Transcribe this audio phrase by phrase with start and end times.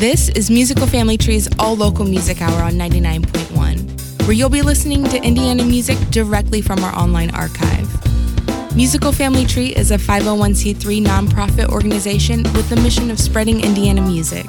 [0.00, 5.04] This is Musical Family Tree's all local music hour on 99.1, where you'll be listening
[5.04, 7.88] to Indiana music directly from our online archive.
[8.74, 14.44] Musical Family Tree is a 501c3 nonprofit organization with the mission of spreading Indiana music.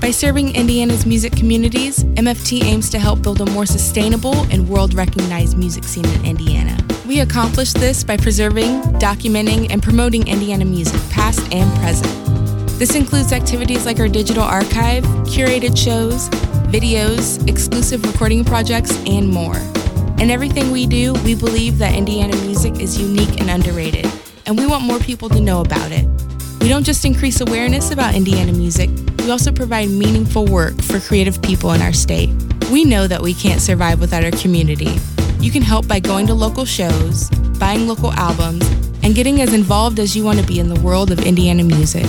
[0.00, 4.94] By serving Indiana's music communities, MFT aims to help build a more sustainable and world
[4.94, 6.76] recognized music scene in Indiana.
[7.06, 12.23] We accomplish this by preserving, documenting, and promoting Indiana music, past and present.
[12.76, 16.28] This includes activities like our digital archive, curated shows,
[16.70, 19.56] videos, exclusive recording projects, and more.
[20.18, 24.10] In everything we do, we believe that Indiana music is unique and underrated,
[24.46, 26.04] and we want more people to know about it.
[26.60, 28.90] We don't just increase awareness about Indiana music,
[29.24, 32.28] we also provide meaningful work for creative people in our state.
[32.70, 34.98] We know that we can't survive without our community.
[35.38, 38.68] You can help by going to local shows, buying local albums,
[39.02, 42.04] and getting as involved as you want to be in the world of Indiana music.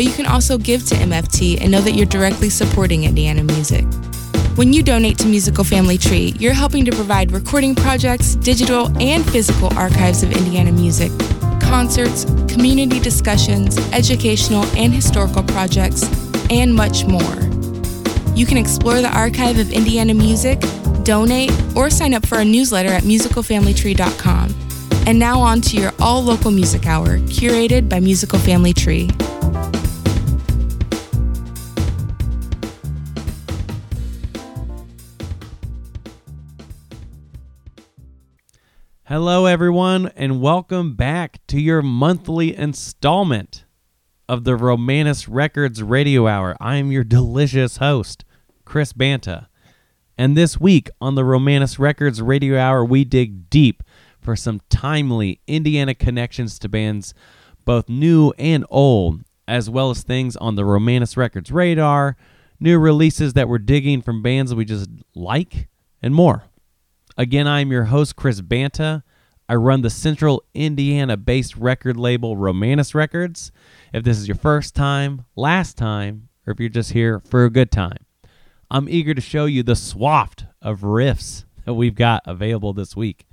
[0.00, 3.84] But you can also give to MFT and know that you're directly supporting Indiana music.
[4.56, 9.30] When you donate to Musical Family Tree, you're helping to provide recording projects, digital and
[9.30, 11.12] physical archives of Indiana music
[11.60, 16.04] concerts, community discussions, educational and historical projects,
[16.48, 17.36] and much more.
[18.34, 20.62] You can explore the archive of Indiana music,
[21.04, 24.54] donate, or sign up for our newsletter at musicalfamilytree.com.
[25.06, 29.10] And now on to your all local music hour, curated by Musical Family Tree.
[39.12, 43.64] Hello, everyone, and welcome back to your monthly installment
[44.28, 46.56] of the Romanus Records Radio Hour.
[46.60, 48.24] I am your delicious host,
[48.64, 49.48] Chris Banta.
[50.16, 53.82] And this week on the Romanus Records Radio Hour, we dig deep
[54.20, 57.12] for some timely Indiana connections to bands,
[57.64, 62.16] both new and old, as well as things on the Romanus Records radar,
[62.60, 65.66] new releases that we're digging from bands we just like,
[66.00, 66.44] and more.
[67.20, 69.04] Again, I'm your host, Chris Banta.
[69.46, 73.52] I run the Central Indiana based record label Romanus Records.
[73.92, 77.50] If this is your first time, last time, or if you're just here for a
[77.50, 78.06] good time,
[78.70, 83.26] I'm eager to show you the swath of riffs that we've got available this week.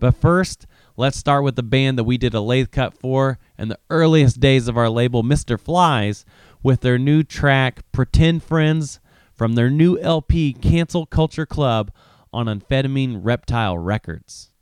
[0.00, 0.66] But first,
[0.96, 4.40] let's start with the band that we did a lathe cut for in the earliest
[4.40, 5.60] days of our label, Mr.
[5.60, 6.24] Flies,
[6.64, 8.98] with their new track, Pretend Friends,
[9.32, 11.92] from their new LP, Cancel Culture Club
[12.38, 14.52] on Amphetamine Reptile Records.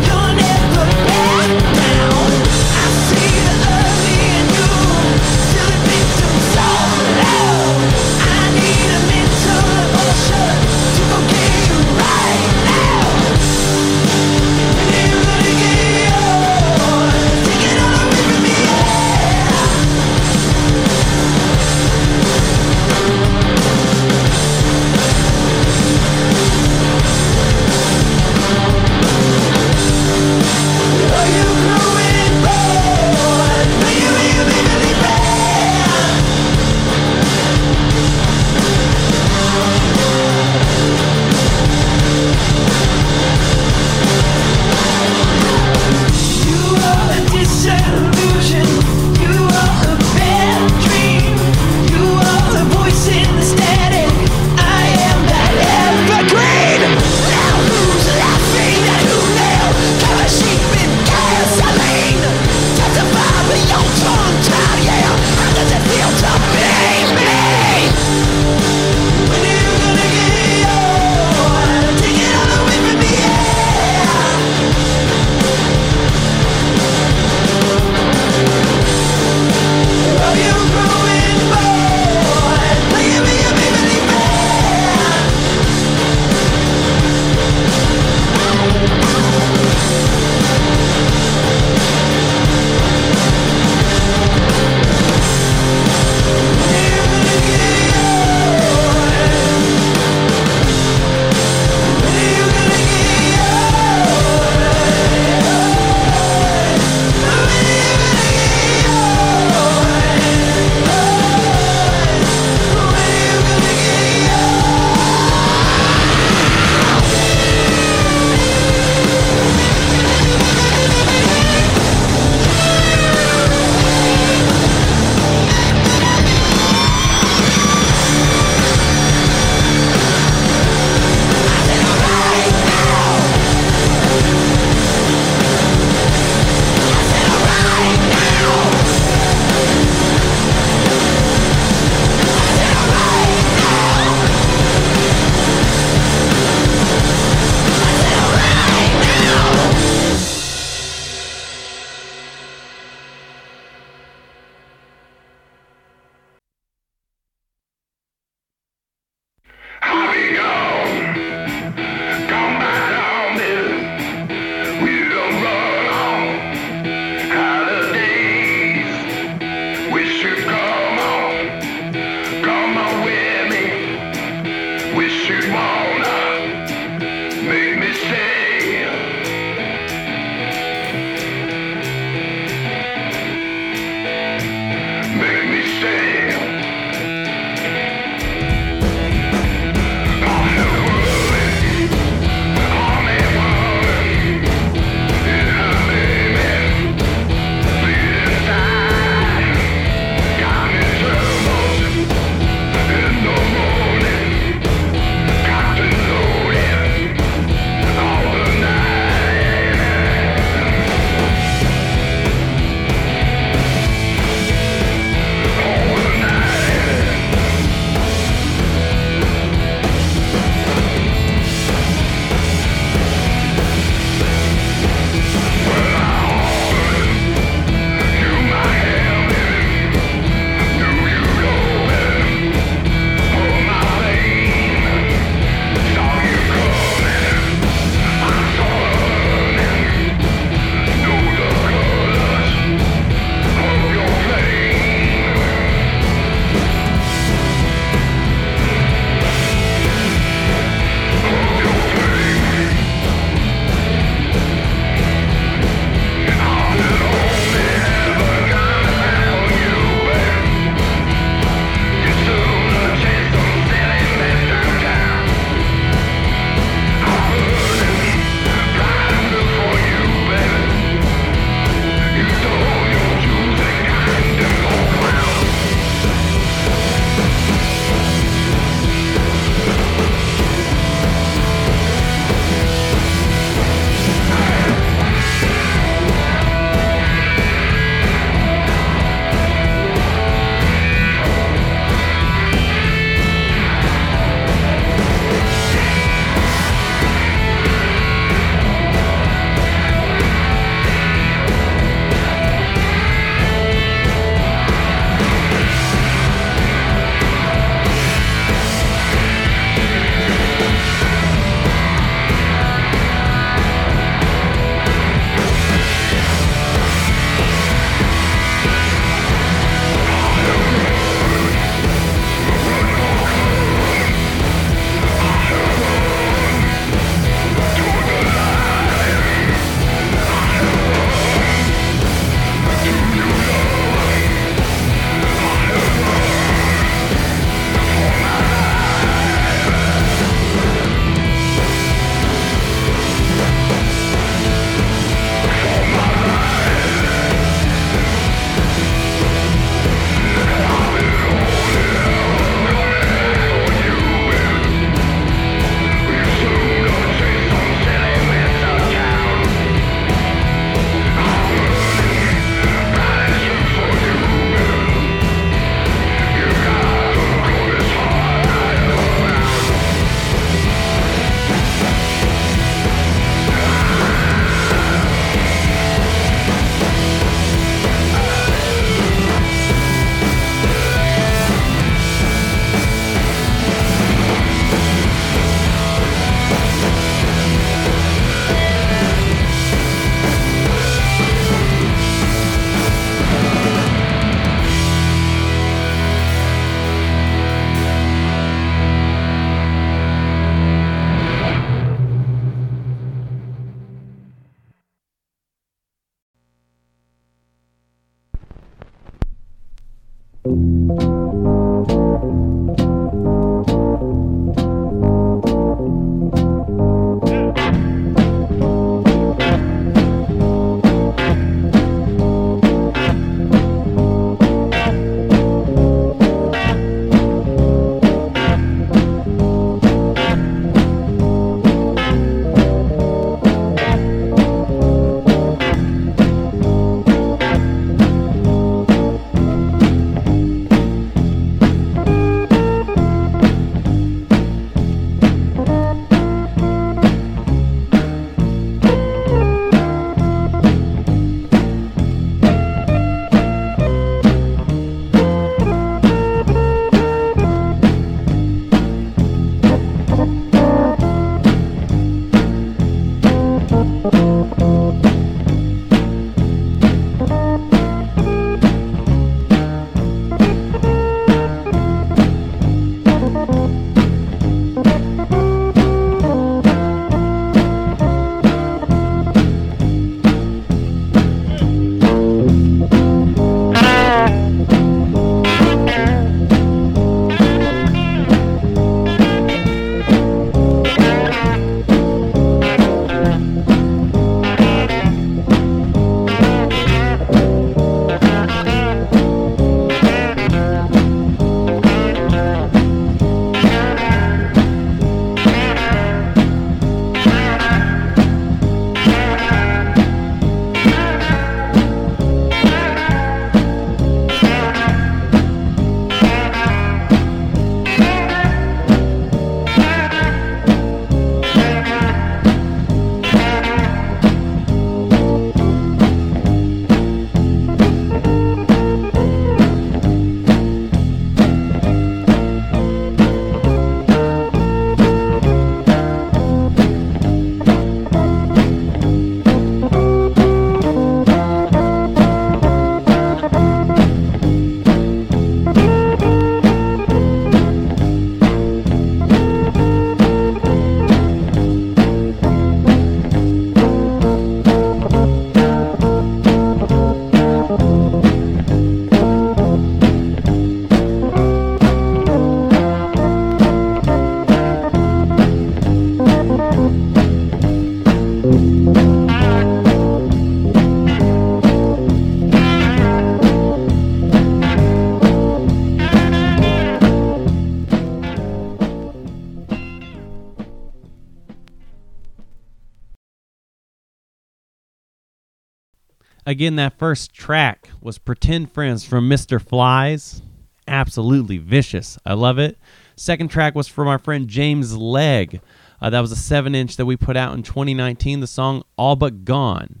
[586.50, 589.62] Again, that first track was Pretend Friends from Mr.
[589.62, 590.42] Flies.
[590.88, 592.18] Absolutely vicious.
[592.26, 592.76] I love it.
[593.14, 595.60] Second track was from our friend James Legg.
[596.02, 598.40] Uh, that was a 7 inch that we put out in 2019.
[598.40, 600.00] The song All But Gone.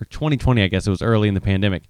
[0.00, 1.82] Or 2020, I guess it was early in the pandemic.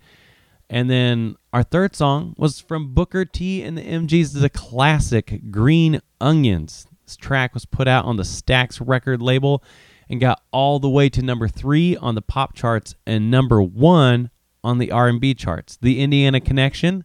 [0.69, 6.01] And then our third song was from Booker T and the MGs, the classic Green
[6.21, 6.89] Onions.
[7.05, 9.63] This track was put out on the Stax record label
[10.11, 14.29] and got all the way to number three on the pop charts and number one
[14.65, 15.79] on the R&B charts.
[15.81, 17.05] The Indiana Connection.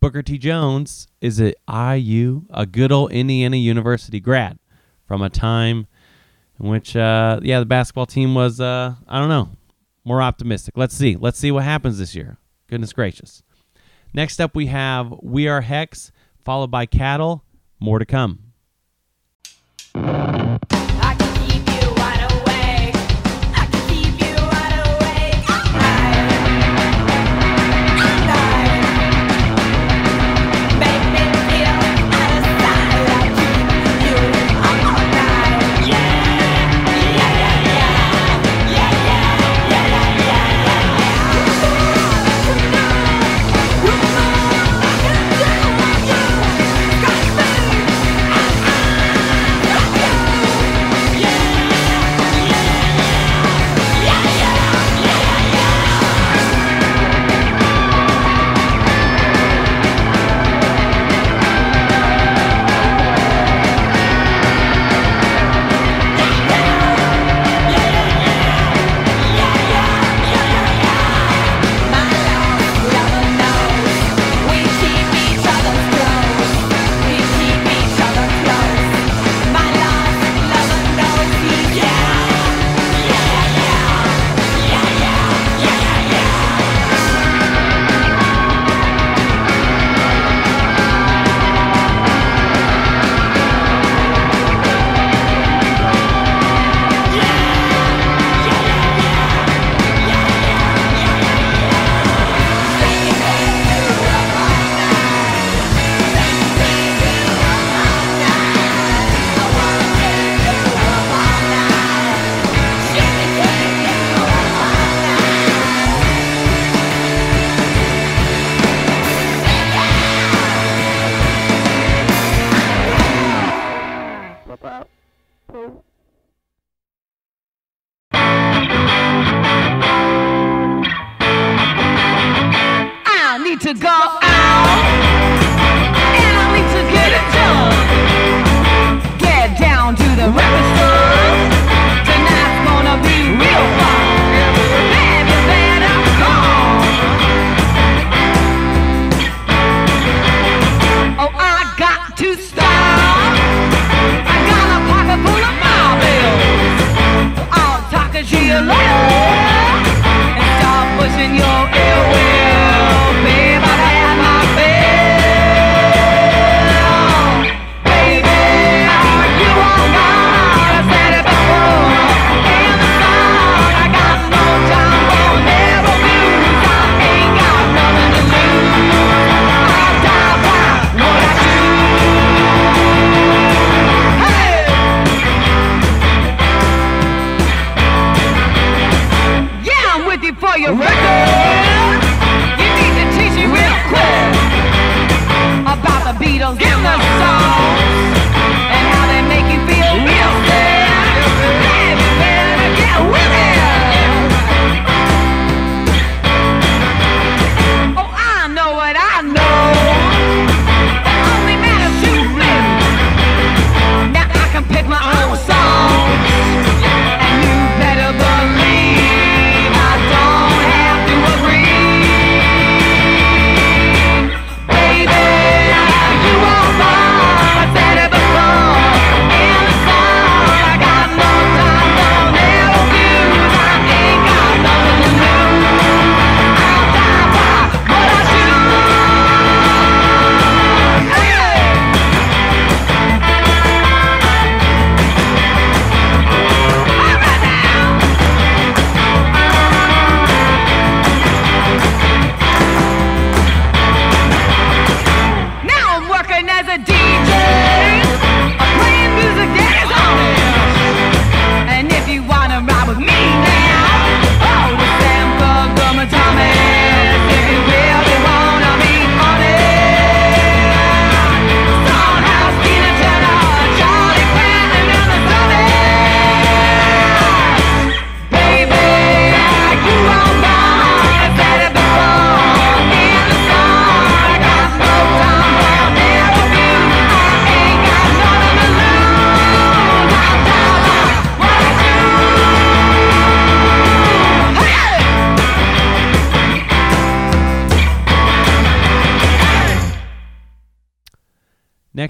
[0.00, 0.38] Booker T.
[0.38, 4.58] Jones is at IU, a good old Indiana University grad
[5.04, 5.88] from a time
[6.60, 9.48] in which, uh, yeah, the basketball team was, uh, I don't know,
[10.04, 10.76] more optimistic.
[10.76, 11.16] Let's see.
[11.16, 12.36] Let's see what happens this year.
[12.68, 13.42] Goodness gracious.
[14.14, 16.12] Next up, we have We Are Hex,
[16.44, 17.42] followed by Cattle.
[17.80, 18.52] More to come.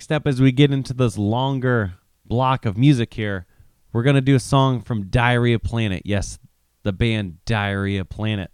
[0.08, 3.44] Next up, as we get into this longer block of music here,
[3.92, 6.02] we're going to do a song from Diarrhea Planet.
[6.04, 6.38] Yes,
[6.84, 8.52] the band Diarrhea Planet.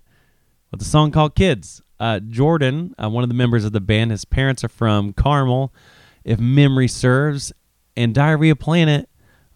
[0.71, 1.83] With a song called Kids.
[2.01, 5.75] Uh, Jordan, uh, one of the members of the band, his parents are from Carmel,
[6.25, 7.53] if memory serves.
[7.99, 9.11] And Diarrhea Planet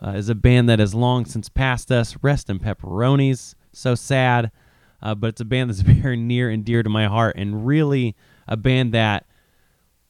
[0.05, 2.19] uh, is a band that has long since passed us.
[2.21, 3.55] Rest in pepperonis.
[3.73, 4.51] So sad.
[5.01, 8.15] Uh, but it's a band that's very near and dear to my heart, and really
[8.47, 9.25] a band that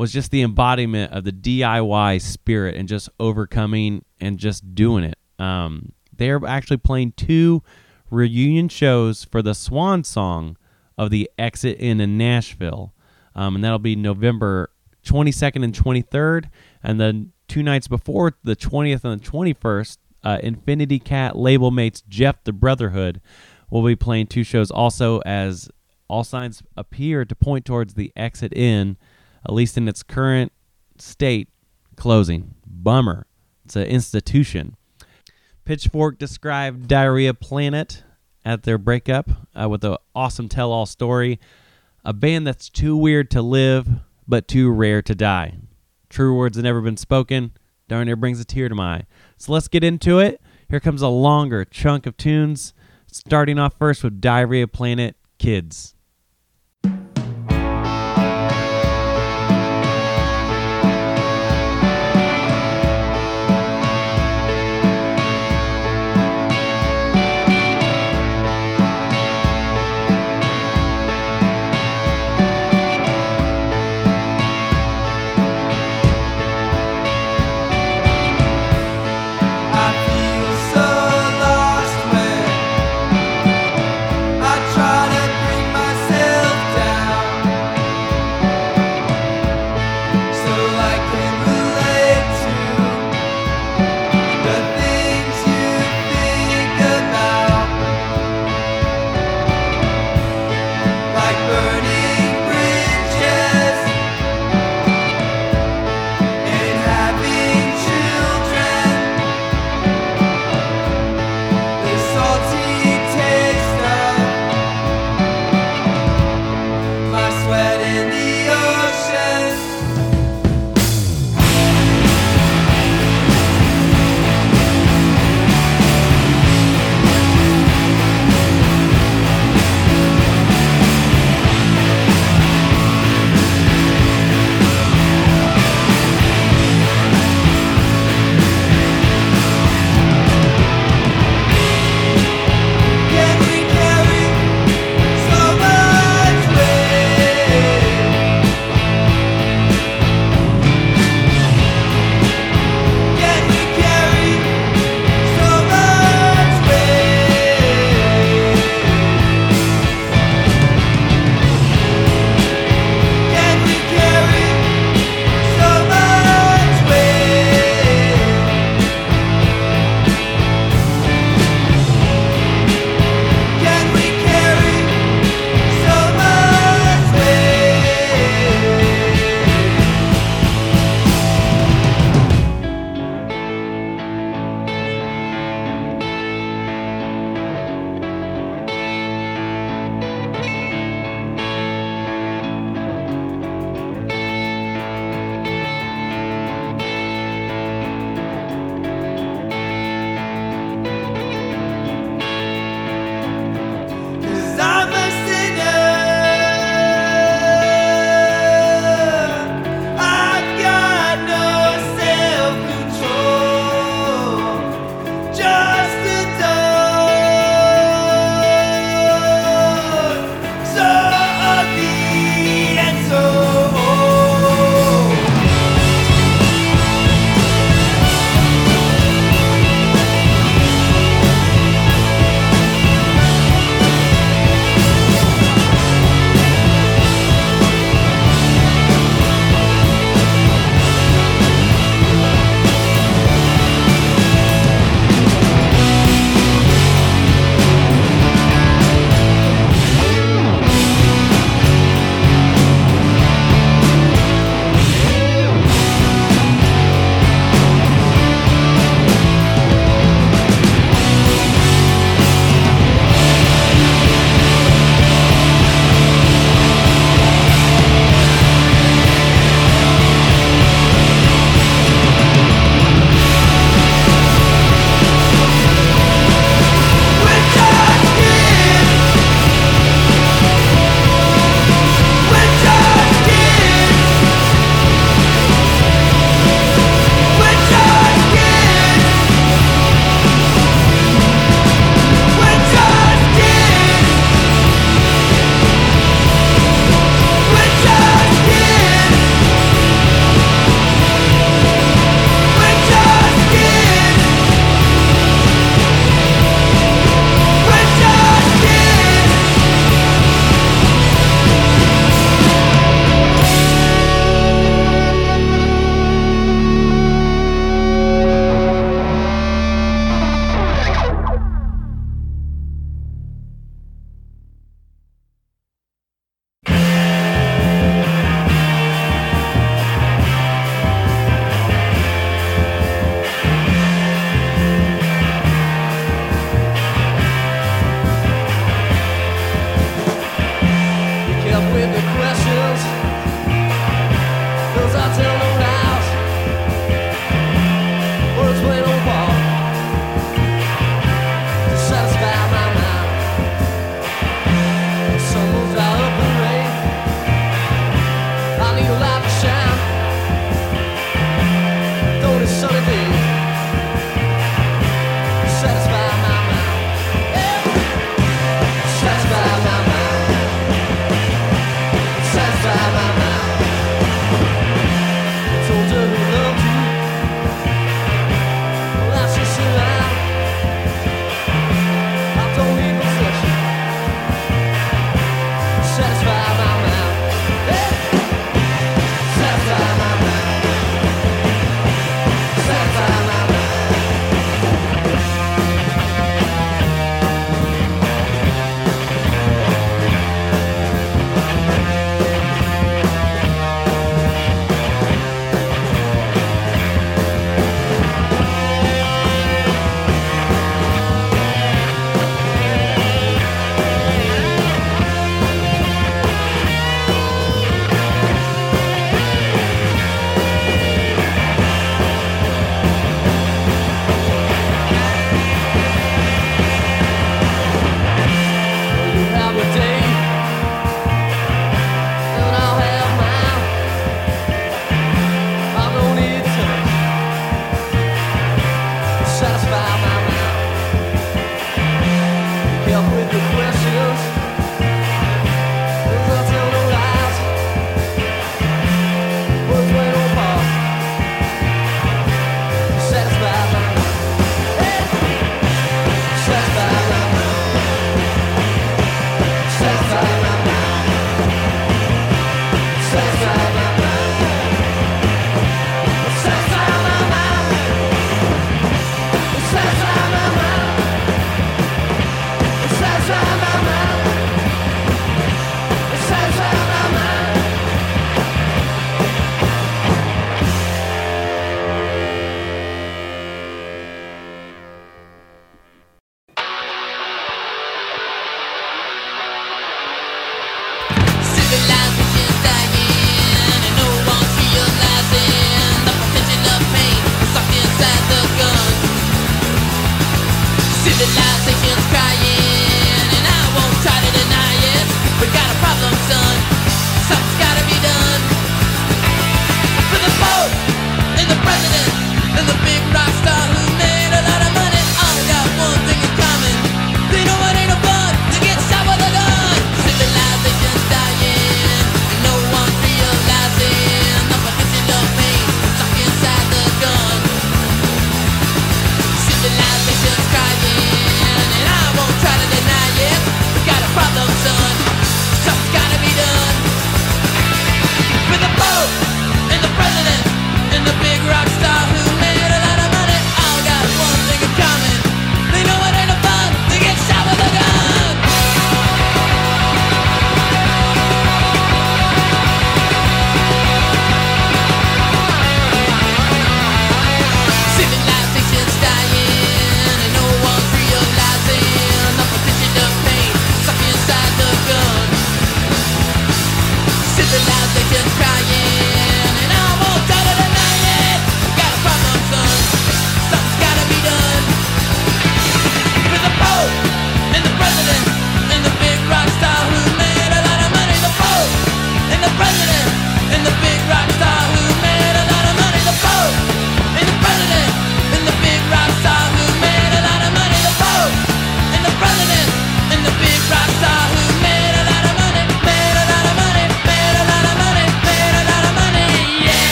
[0.00, 5.18] was just the embodiment of the DIY spirit and just overcoming and just doing it.
[5.38, 7.62] Um, they're actually playing two
[8.10, 10.56] reunion shows for the Swan Song
[10.96, 12.94] of the Exit Inn in Nashville,
[13.34, 14.70] um, and that'll be November
[15.04, 16.48] 22nd and 23rd,
[16.82, 22.02] and then two nights before the 20th and the 21st, uh, Infinity Cat label mates
[22.08, 23.20] Jeff the Brotherhood
[23.68, 24.70] will be playing two shows.
[24.70, 25.68] Also as
[26.08, 28.96] all signs appear to point towards the Exit Inn,
[29.44, 30.52] at least in its current
[30.98, 31.48] state,
[31.96, 32.54] closing.
[32.66, 33.26] Bummer.
[33.64, 34.76] It's an institution.
[35.64, 38.02] Pitchfork described Diarrhea Planet
[38.44, 41.38] at their breakup uh, with an awesome tell all story.
[42.04, 43.86] A band that's too weird to live,
[44.26, 45.58] but too rare to die.
[46.08, 47.52] True words have never been spoken.
[47.88, 49.06] Darn near brings a tear to my eye.
[49.36, 50.40] So let's get into it.
[50.68, 52.72] Here comes a longer chunk of tunes,
[53.10, 55.94] starting off first with Diarrhea Planet Kids.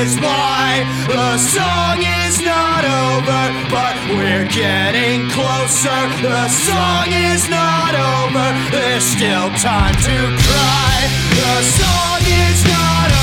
[0.00, 0.86] Is why.
[1.08, 6.00] The song is not over, but we're getting closer.
[6.22, 8.46] The song is not over.
[8.70, 10.98] There's still time to cry.
[11.42, 13.17] The song is not over,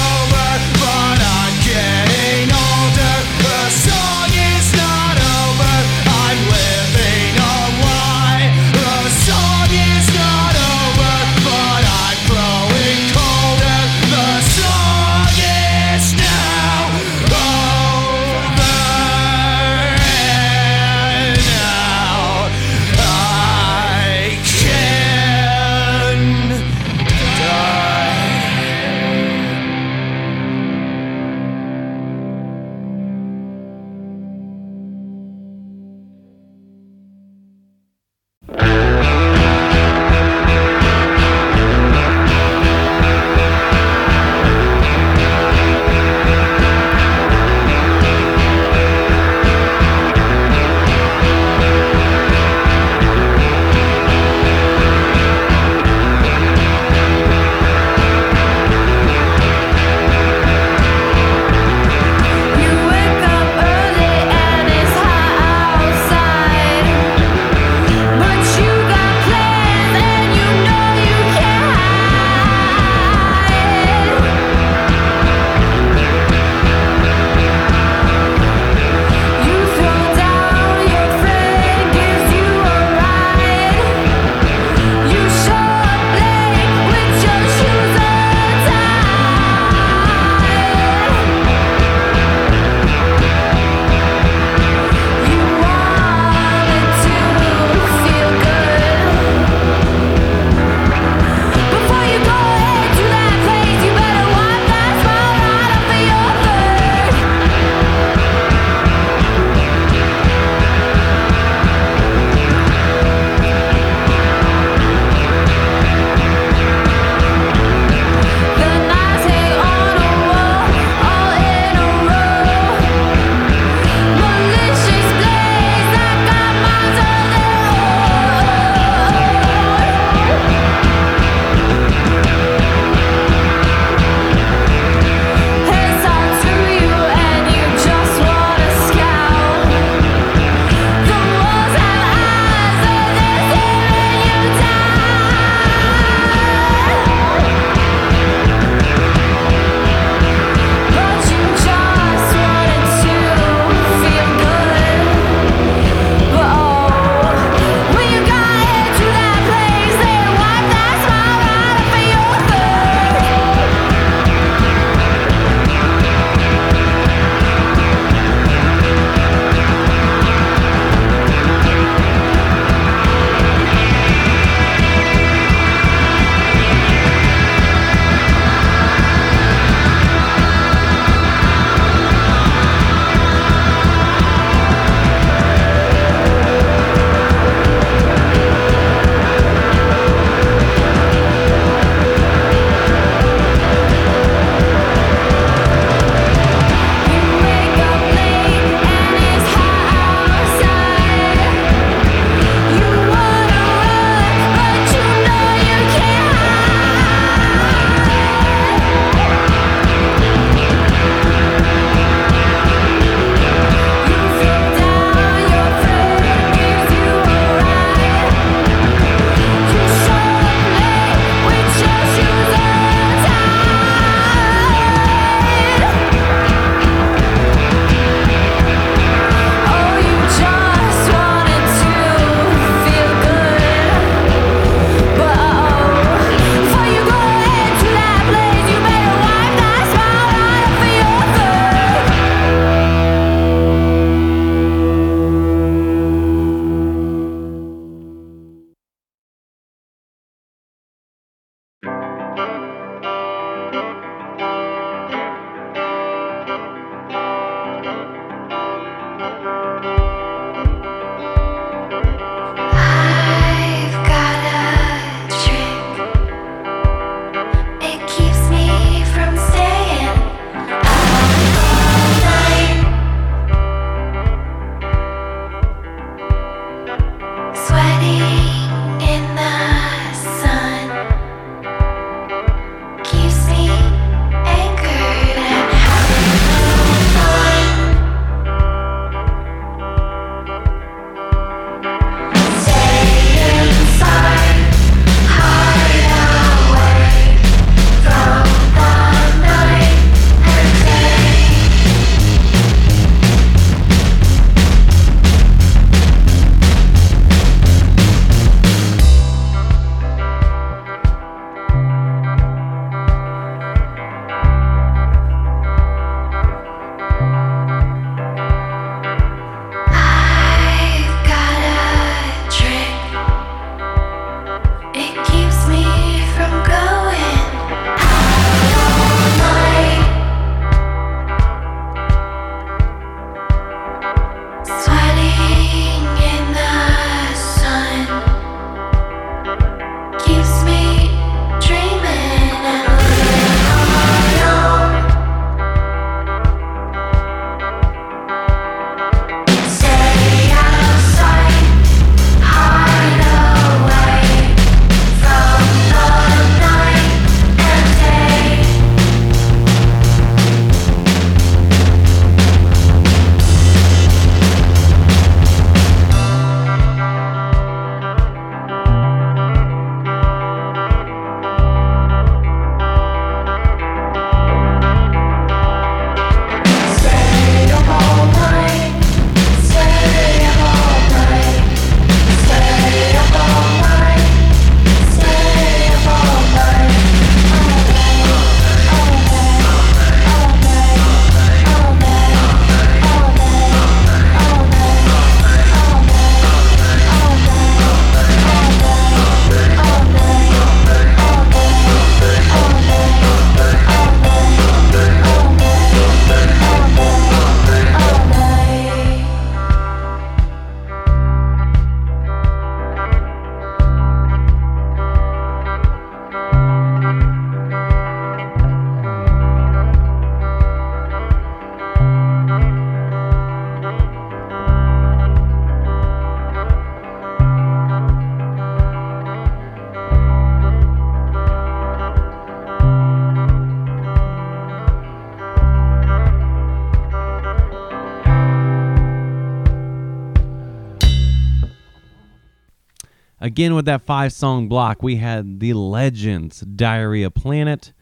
[443.55, 447.93] Again, with that five song block, we had The Legends, Diarrhea Planet.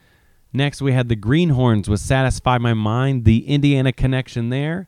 [0.51, 4.87] Next, we had The Greenhornes with Satisfy My Mind, the Indiana connection there.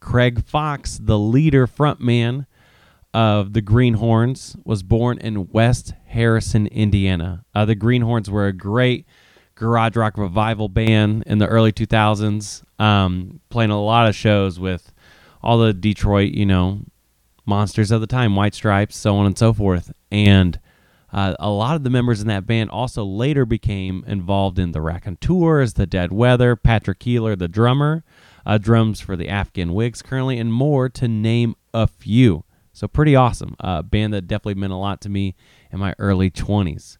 [0.00, 2.46] Craig Fox, the leader frontman
[3.14, 7.44] of the Greenhornes, was born in West Harrison, Indiana.
[7.54, 9.06] Uh, the Greenhornes were a great
[9.54, 14.92] garage rock revival band in the early 2000s, um, playing a lot of shows with
[15.40, 16.80] all the Detroit, you know,
[17.50, 19.92] monsters of the time, White Stripes, so on and so forth.
[20.10, 20.58] And
[21.12, 24.80] uh, a lot of the members in that band also later became involved in the
[24.80, 28.04] Raconteurs, the Dead Weather, Patrick Keeler, the drummer,
[28.46, 32.44] uh, drums for the Afghan Whigs currently, and more to name a few.
[32.72, 33.56] So pretty awesome.
[33.58, 35.34] A uh, band that definitely meant a lot to me
[35.72, 36.96] in my early 20s.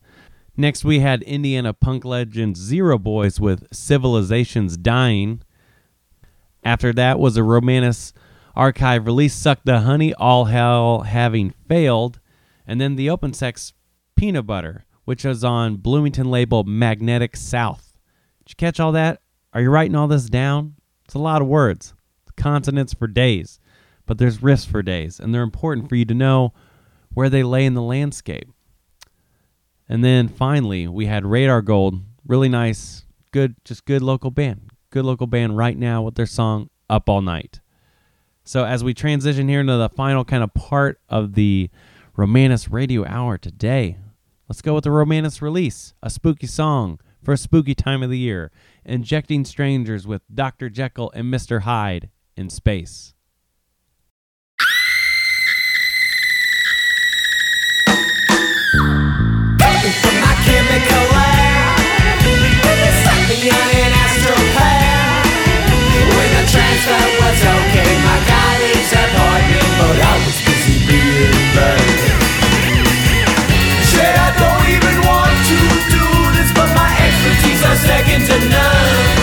[0.57, 5.43] Next, we had Indiana punk legend Zero Boys with Civilization's Dying.
[6.65, 8.13] After that was a Romanus
[8.61, 12.21] archive release, Suck the Honey, All Hell Having Failed.
[12.67, 13.73] And then the Open Sex
[14.17, 17.97] Peanut Butter, which was on Bloomington label Magnetic South.
[18.41, 19.23] Did you catch all that?
[19.55, 20.75] Are you writing all this down?
[21.07, 21.95] It's a lot of words,
[22.37, 23.59] consonants for days,
[24.05, 26.53] but there's riffs for days, and they're important for you to know
[27.15, 28.51] where they lay in the landscape.
[29.89, 35.07] And then finally, we had Radar Gold, really nice, good, just good local band, good
[35.07, 37.61] local band right now with their song Up All Night.
[38.45, 41.71] So as we transition here into the final kind of part of the
[42.17, 43.99] Romanus Radio Hour today,
[44.49, 48.19] let's go with the Romanus release, a spooky song for a spooky time of the
[48.19, 48.51] year,
[48.85, 50.71] injecting strangers with Dr.
[50.71, 51.63] Jekyll and Mr.
[51.63, 53.15] Hyde in space.
[60.21, 61.20] my chemical
[66.51, 67.91] transfer was okay.
[68.03, 71.79] My colleagues annoyed me, but I was busy being bad.
[73.87, 75.59] Said I don't even want to
[75.95, 79.19] do this, but my expertise are second to none.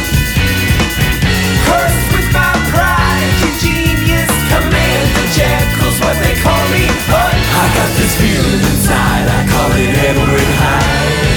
[1.67, 6.87] Cursed with my pride and genius, command the jackals, what they call me.
[7.11, 11.35] But I got this feeling inside, I call it Edward Hyde.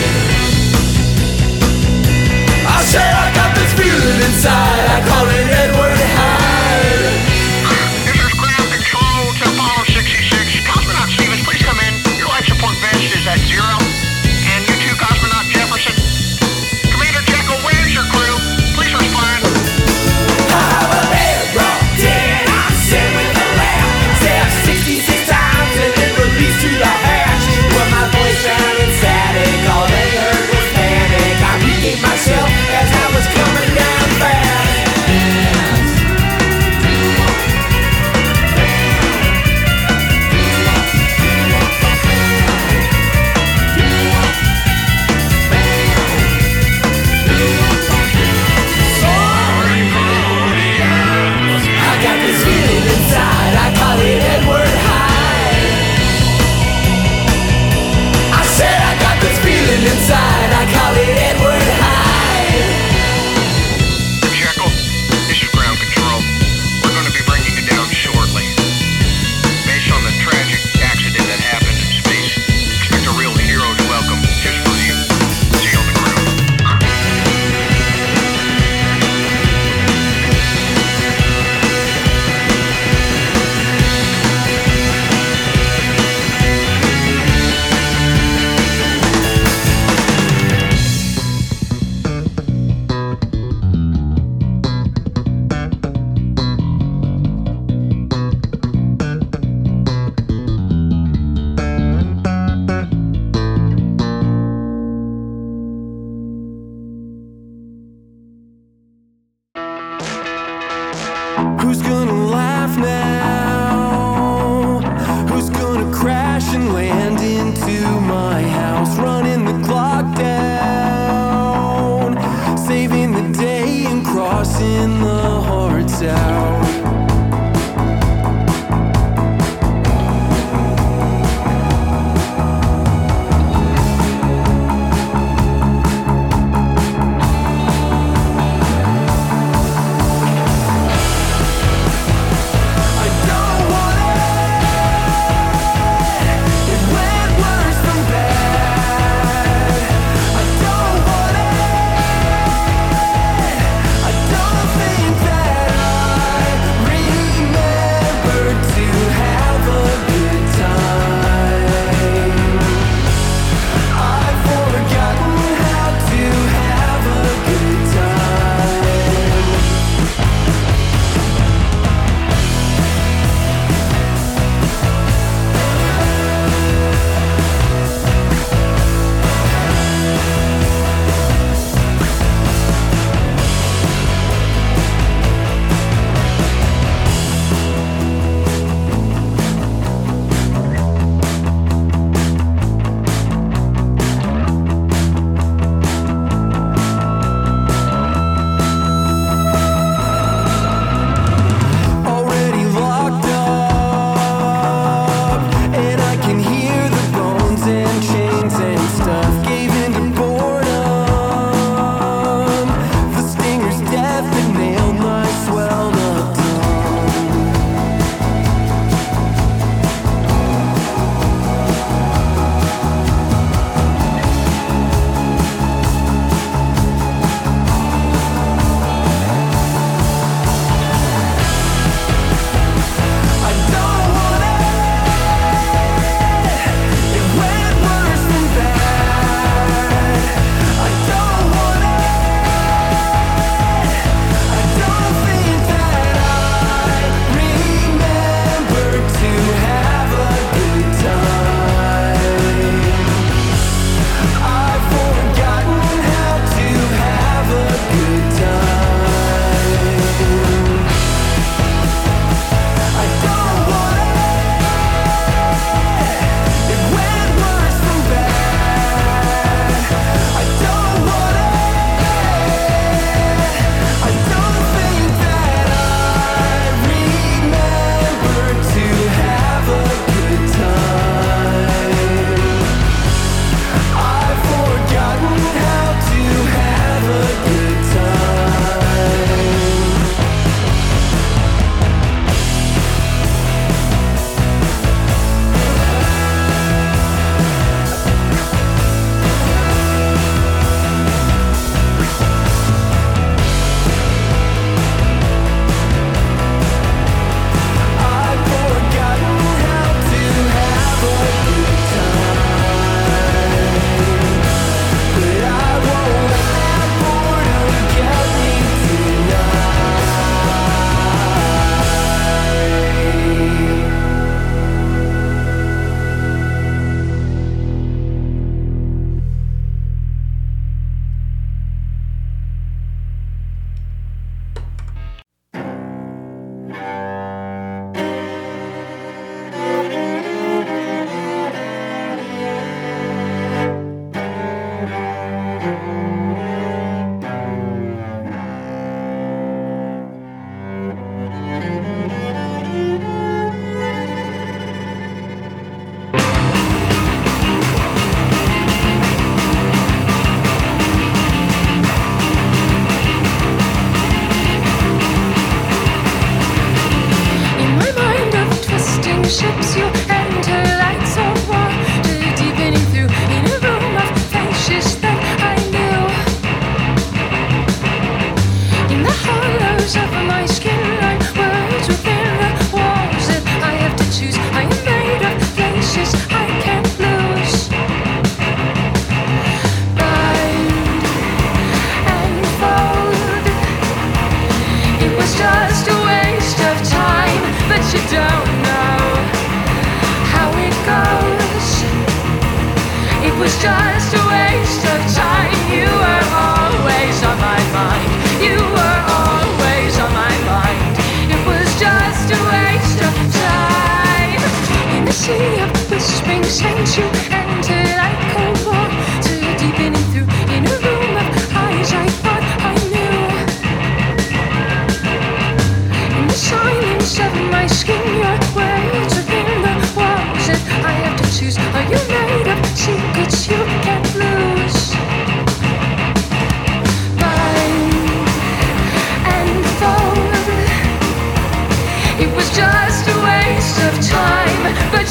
[2.63, 5.80] I said I got this feeling inside, I call it Edward.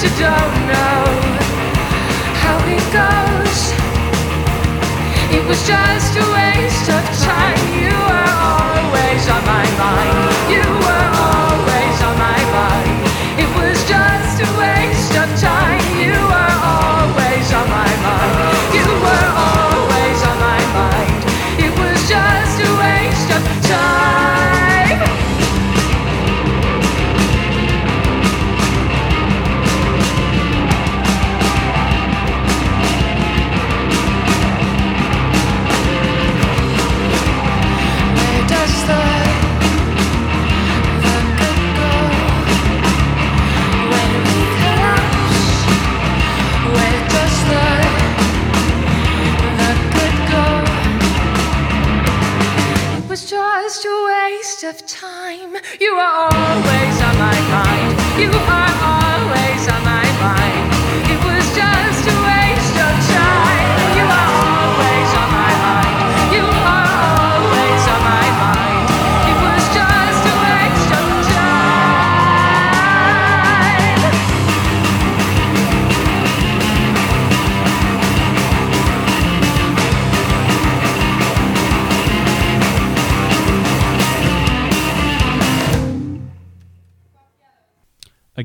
[0.01, 1.03] You don't know
[2.39, 3.73] how it goes.
[5.35, 7.59] It was just a waste of time.
[7.75, 10.15] You were always on my mind.
[10.55, 12.95] You were always on my mind.
[13.43, 15.78] It was just a waste of time.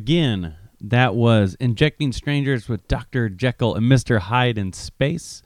[0.05, 3.31] Again, that was Injecting Strangers with Dr.
[3.31, 4.19] Jekyll and Mr.
[4.19, 5.41] Hyde in Space.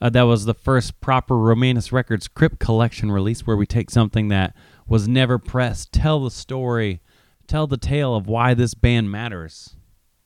[0.00, 4.28] Uh, that was the first proper Romanus Records Crypt Collection release where we take something
[4.28, 4.54] that
[4.86, 7.00] was never pressed, tell the story,
[7.48, 9.74] tell the tale of why this band matters.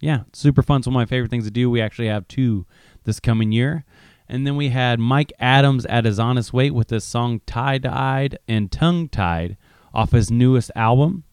[0.01, 0.81] Yeah, super fun.
[0.81, 1.71] It's one of my favorite things to do.
[1.71, 2.67] We actually have two
[3.05, 3.87] this coming year.
[4.29, 8.39] And then we had Mike Adams at his honest weight with his song Tie Dyed
[8.47, 9.57] and Tongue Tied
[9.95, 11.25] off his newest album.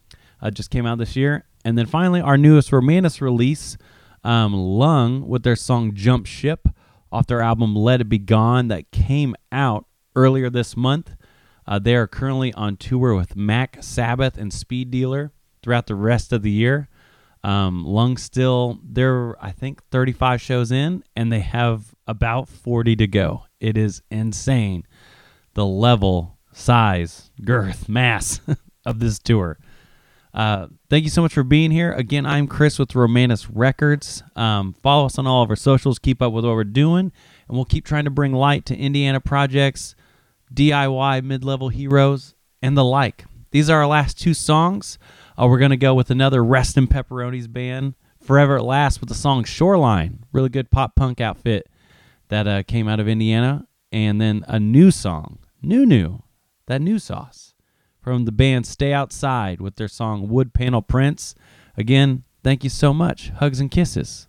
[0.41, 1.43] Uh, just came out this year.
[1.65, 3.75] And then finally, our newest Romanus release,
[4.23, 6.69] um, Lung, with their song Jump Ship
[7.11, 11.15] off their album Let It Be Gone that came out earlier this month.
[11.67, 15.31] Uh, they are currently on tour with Mac Sabbath and Speed Dealer
[15.63, 16.87] throughout the rest of the year.
[17.43, 23.07] Um, Lung still, they're, I think, 35 shows in, and they have about 40 to
[23.07, 23.45] go.
[23.59, 24.85] It is insane
[25.55, 28.39] the level, size, girth, mass
[28.85, 29.57] of this tour.
[30.35, 31.93] Uh, thank you so much for being here.
[31.93, 34.21] Again, I'm Chris with Romanus Records.
[34.35, 35.97] Um, follow us on all of our socials.
[35.97, 37.13] Keep up with what we're doing,
[37.47, 39.95] and we'll keep trying to bring light to Indiana projects,
[40.53, 43.23] DIY mid-level heroes, and the like.
[43.51, 44.99] These are our last two songs.
[45.41, 49.15] Uh, we're gonna go with another Rest in Pepperonis band, Forever at Last, with the
[49.15, 50.25] song Shoreline.
[50.33, 51.69] Really good pop punk outfit
[52.27, 56.23] that uh, came out of Indiana, and then a new song, new new,
[56.65, 57.54] that new sauce
[58.05, 61.33] from the band Stay Outside with their song Wood Panel Prince.
[61.75, 63.29] Again, thank you so much.
[63.29, 64.27] Hugs and kisses.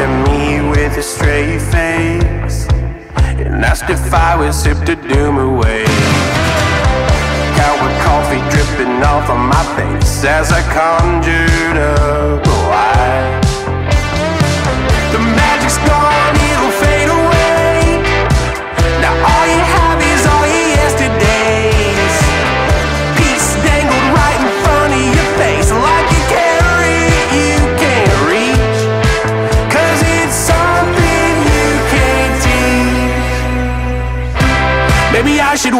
[0.00, 2.66] With a stray face
[3.36, 5.84] and asked if I would sip the doom away.
[7.60, 13.40] Coward coffee dripping off of my face as I conjured up a lie.
[15.12, 15.99] The magic's gone,
[35.60, 35.74] Should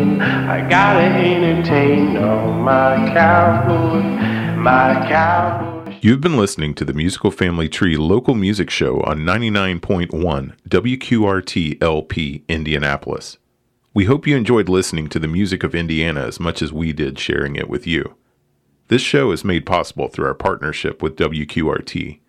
[0.00, 2.16] I gotta entertain.
[2.16, 4.00] Oh, my cowboy.
[4.56, 5.98] My cowboy.
[6.00, 12.44] You've been listening to the Musical Family Tree local music show on 99.1 WQRT LP
[12.48, 13.36] Indianapolis.
[13.92, 17.18] We hope you enjoyed listening to the music of Indiana as much as we did
[17.18, 18.14] sharing it with you.
[18.88, 22.20] This show is made possible through our partnership with WQRT.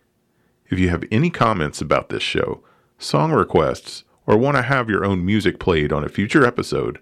[0.70, 2.64] If you have any comments about this show,
[3.00, 7.00] song requests, or want to have your own music played on a future episode,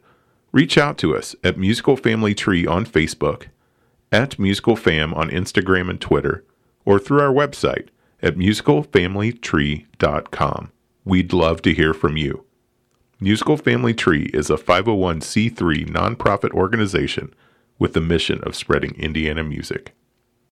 [0.52, 3.46] reach out to us at Musical Family Tree on Facebook,
[4.12, 6.44] at Musical Fam on Instagram and Twitter,
[6.86, 7.88] or through our website
[8.22, 10.72] at musicalfamilytree.com.
[11.06, 12.44] We'd love to hear from you.
[13.20, 17.34] Musical Family Tree is a 501c3 nonprofit organization
[17.78, 19.94] with the mission of spreading Indiana music.